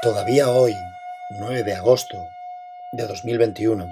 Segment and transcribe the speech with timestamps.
[0.00, 0.76] Todavía hoy,
[1.40, 2.16] 9 de agosto
[2.92, 3.84] de 2021,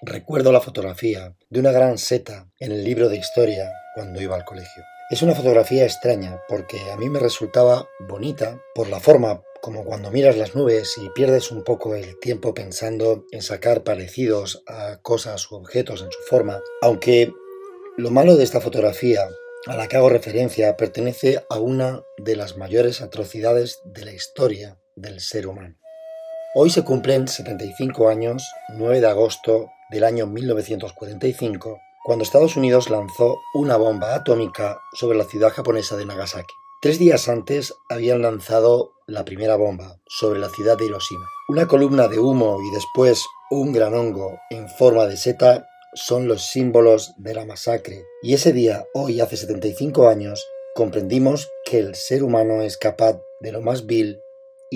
[0.00, 4.46] recuerdo la fotografía de una gran seta en el libro de historia cuando iba al
[4.46, 4.82] colegio.
[5.10, 10.10] Es una fotografía extraña porque a mí me resultaba bonita por la forma como cuando
[10.10, 15.50] miras las nubes y pierdes un poco el tiempo pensando en sacar parecidos a cosas
[15.50, 17.30] u objetos en su forma, aunque
[17.98, 19.28] lo malo de esta fotografía
[19.66, 24.78] a la que hago referencia pertenece a una de las mayores atrocidades de la historia
[24.96, 25.76] del ser humano.
[26.54, 33.38] Hoy se cumplen 75 años, 9 de agosto del año 1945, cuando Estados Unidos lanzó
[33.54, 36.54] una bomba atómica sobre la ciudad japonesa de Nagasaki.
[36.80, 41.26] Tres días antes habían lanzado la primera bomba sobre la ciudad de Hiroshima.
[41.48, 46.42] Una columna de humo y después un gran hongo en forma de seta son los
[46.50, 48.04] símbolos de la masacre.
[48.22, 53.52] Y ese día, hoy hace 75 años, comprendimos que el ser humano es capaz de
[53.52, 54.20] lo más vil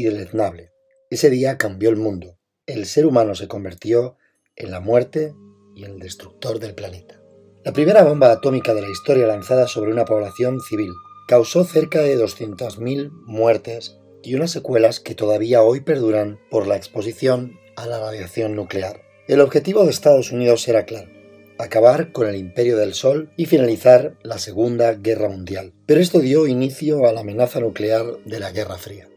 [0.02, 0.72] deleznable.
[1.10, 2.38] Ese día cambió el mundo.
[2.66, 4.16] El ser humano se convirtió
[4.56, 5.34] en la muerte
[5.74, 7.22] y el destructor del planeta.
[7.64, 10.90] La primera bomba atómica de la historia lanzada sobre una población civil
[11.28, 17.58] causó cerca de 200.000 muertes y unas secuelas que todavía hoy perduran por la exposición
[17.76, 19.02] a la radiación nuclear.
[19.28, 21.10] El objetivo de Estados Unidos era claro,
[21.58, 25.74] acabar con el imperio del Sol y finalizar la Segunda Guerra Mundial.
[25.86, 29.08] Pero esto dio inicio a la amenaza nuclear de la Guerra Fría.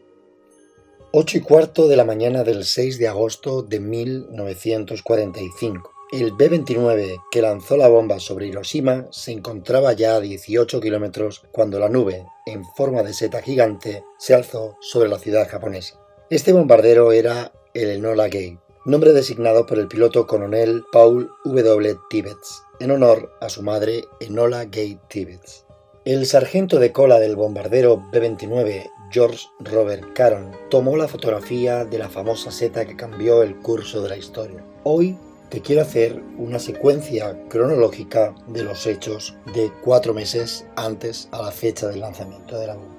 [1.14, 5.92] 8 y cuarto de la mañana del 6 de agosto de 1945.
[6.10, 11.78] El B-29 que lanzó la bomba sobre Hiroshima se encontraba ya a 18 kilómetros cuando
[11.78, 16.00] la nube, en forma de seta gigante, se alzó sobre la ciudad japonesa.
[16.30, 21.94] Este bombardero era el Enola Gay, nombre designado por el piloto coronel Paul W.
[22.08, 25.66] Tibbets, en honor a su madre Enola Gay Tibbets.
[26.06, 32.08] El sargento de cola del bombardero B-29, George Robert Caron, tomó la fotografía de la
[32.08, 34.64] famosa seta que cambió el curso de la historia.
[34.84, 35.16] Hoy
[35.50, 41.50] te quiero hacer una secuencia cronológica de los hechos de cuatro meses antes a la
[41.50, 42.96] fecha del lanzamiento de la bomba.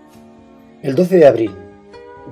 [0.83, 1.55] El 12 de abril,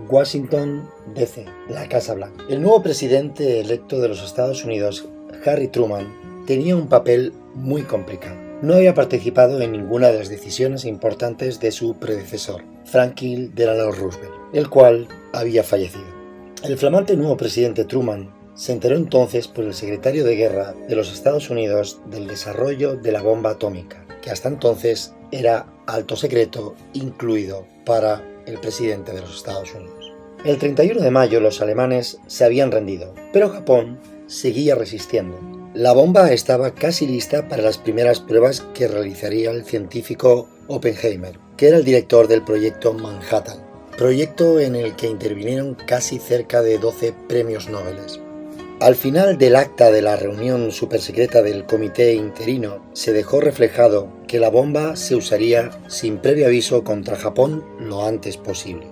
[0.09, 2.43] Washington, D.C., la Casa Blanca.
[2.49, 5.07] El nuevo presidente electo de los Estados Unidos,
[5.45, 8.40] Harry Truman, tenía un papel muy complicado.
[8.61, 14.33] No había participado en ninguna de las decisiones importantes de su predecesor, Franklin Delano Roosevelt,
[14.53, 16.05] el cual había fallecido.
[16.63, 21.11] El flamante nuevo presidente Truman se enteró entonces por el secretario de guerra de los
[21.11, 27.65] Estados Unidos del desarrollo de la bomba atómica, que hasta entonces era alto secreto incluido
[27.83, 30.13] para el presidente de los Estados Unidos.
[30.45, 35.60] El 31 de mayo los alemanes se habían rendido, pero Japón seguía resistiendo.
[35.73, 41.69] La bomba estaba casi lista para las primeras pruebas que realizaría el científico Oppenheimer, que
[41.69, 43.59] era el director del proyecto Manhattan,
[43.97, 47.95] proyecto en el que intervinieron casi cerca de 12 premios Nobel.
[48.81, 54.39] Al final del acta de la reunión supersecreta del comité interino, se dejó reflejado que
[54.41, 58.87] la bomba se usaría sin previo aviso contra Japón lo antes posible,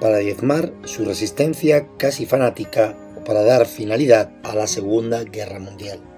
[0.00, 6.13] para diezmar su resistencia casi fanática o para dar finalidad a la Segunda Guerra Mundial.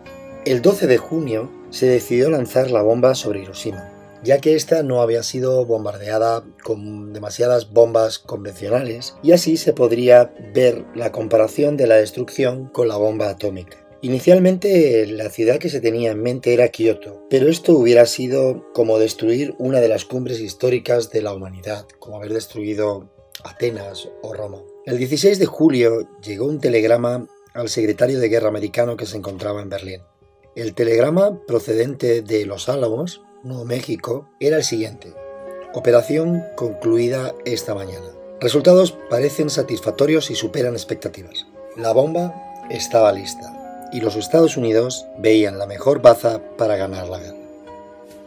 [0.46, 3.92] El 12 de junio se decidió lanzar la bomba sobre Hiroshima,
[4.22, 10.32] ya que ésta no había sido bombardeada con demasiadas bombas convencionales y así se podría
[10.54, 13.84] ver la comparación de la destrucción con la bomba atómica.
[14.02, 19.00] Inicialmente la ciudad que se tenía en mente era Kioto, pero esto hubiera sido como
[19.00, 23.10] destruir una de las cumbres históricas de la humanidad, como haber destruido
[23.42, 24.62] Atenas o Roma.
[24.84, 29.60] El 16 de julio llegó un telegrama al secretario de guerra americano que se encontraba
[29.60, 30.02] en Berlín.
[30.56, 35.12] El telegrama procedente de Los Álamos Nuevo México era el siguiente.
[35.74, 38.06] Operación concluida esta mañana.
[38.40, 41.46] Resultados parecen satisfactorios y superan expectativas.
[41.76, 42.34] La bomba
[42.70, 47.36] estaba lista y los Estados Unidos veían la mejor baza para ganar la guerra.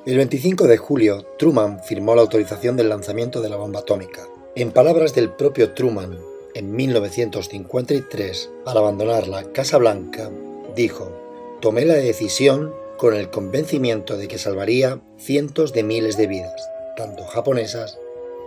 [0.06, 4.22] El 25 de julio, Truman firmó la autorización del lanzamiento de la bomba atómica.
[4.54, 6.20] En palabras del propio Truman,
[6.54, 10.30] en 1953, al abandonar la Casa Blanca,
[10.76, 11.29] dijo,
[11.62, 17.24] tomé la decisión con el convencimiento de que salvaría cientos de miles de vidas, tanto
[17.26, 17.98] japonesas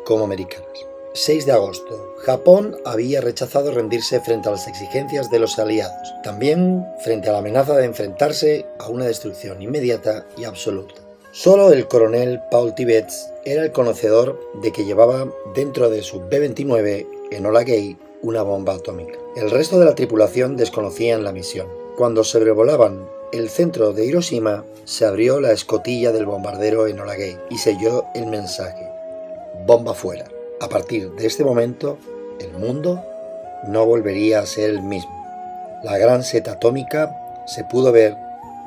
[0.05, 0.69] como americanas.
[1.15, 2.15] 6 de agosto.
[2.19, 7.39] Japón había rechazado rendirse frente a las exigencias de los aliados, también frente a la
[7.39, 10.95] amenaza de enfrentarse a una destrucción inmediata y absoluta.
[11.33, 17.07] Solo el coronel Paul Tibbets era el conocedor de que llevaba dentro de su B-29
[17.31, 19.19] Enola Gay una bomba atómica.
[19.37, 21.82] El resto de la tripulación desconocían la misión.
[21.97, 27.59] Cuando sobrevolaban el centro de Hiroshima se abrió la escotilla del bombardero Enola Gay y
[27.59, 28.89] selló el mensaje:
[29.67, 30.25] bomba fuera.
[30.61, 31.99] A partir de este momento,
[32.41, 33.05] el mundo
[33.69, 35.13] no volvería a ser el mismo.
[35.85, 37.15] La gran seta atómica
[37.47, 38.17] se pudo ver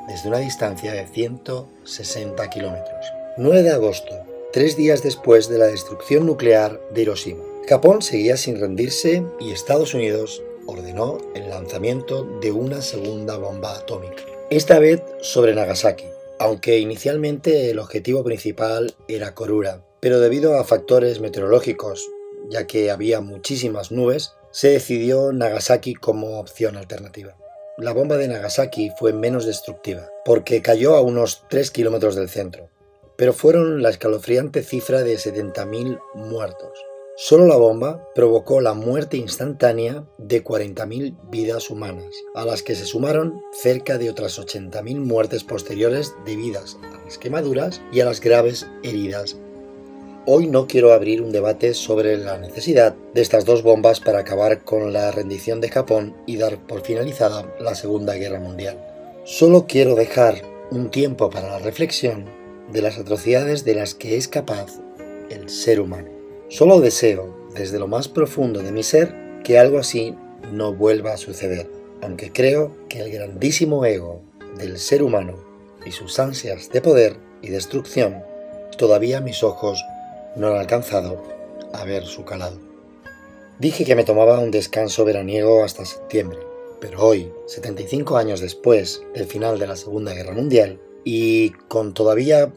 [0.06, 3.06] desde una distancia de 160 kilómetros.
[3.38, 4.14] 9 de agosto,
[4.52, 7.42] tres días después de la destrucción nuclear de Hiroshima.
[7.68, 14.22] Japón seguía sin rendirse y Estados Unidos ordenó el lanzamiento de una segunda bomba atómica,
[14.50, 16.04] esta vez sobre Nagasaki,
[16.38, 22.08] aunque inicialmente el objetivo principal era Korura, pero debido a factores meteorológicos,
[22.48, 27.36] ya que había muchísimas nubes, se decidió Nagasaki como opción alternativa.
[27.78, 32.70] La bomba de Nagasaki fue menos destructiva, porque cayó a unos 3 kilómetros del centro,
[33.16, 36.78] pero fueron la escalofriante cifra de 70.000 muertos.
[37.18, 42.84] Solo la bomba provocó la muerte instantánea de 40.000 vidas humanas, a las que se
[42.84, 48.66] sumaron cerca de otras 80.000 muertes posteriores debidas a las quemaduras y a las graves
[48.82, 49.38] heridas.
[50.26, 54.62] Hoy no quiero abrir un debate sobre la necesidad de estas dos bombas para acabar
[54.62, 58.78] con la rendición de Japón y dar por finalizada la Segunda Guerra Mundial.
[59.24, 62.26] Solo quiero dejar un tiempo para la reflexión
[62.70, 64.80] de las atrocidades de las que es capaz
[65.30, 66.15] el ser humano.
[66.48, 69.12] Solo deseo, desde lo más profundo de mi ser,
[69.42, 70.14] que algo así
[70.52, 71.68] no vuelva a suceder,
[72.02, 74.22] aunque creo que el grandísimo ego
[74.56, 75.34] del ser humano
[75.84, 78.22] y sus ansias de poder y destrucción,
[78.78, 79.84] todavía mis ojos
[80.36, 81.20] no han alcanzado
[81.72, 82.58] a ver su calado.
[83.58, 86.38] Dije que me tomaba un descanso veraniego hasta septiembre,
[86.80, 92.52] pero hoy, 75 años después del final de la Segunda Guerra Mundial, y con todavía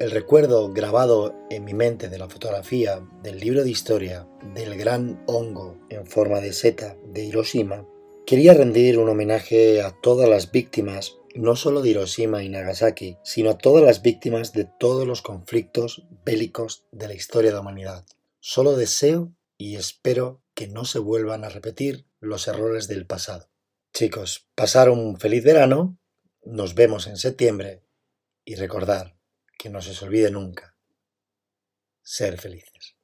[0.00, 5.22] el recuerdo grabado en mi mente de la fotografía del libro de historia del gran
[5.26, 7.86] hongo en forma de seta de Hiroshima,
[8.26, 13.50] quería rendir un homenaje a todas las víctimas, no solo de Hiroshima y Nagasaki, sino
[13.50, 18.04] a todas las víctimas de todos los conflictos bélicos de la historia de la humanidad.
[18.40, 23.48] Solo deseo y espero que no se vuelvan a repetir los errores del pasado.
[23.94, 25.98] Chicos, pasar un feliz verano,
[26.44, 27.82] nos vemos en septiembre
[28.44, 29.15] y recordar
[29.56, 30.74] que no se os olvide nunca
[32.02, 32.95] ser felices.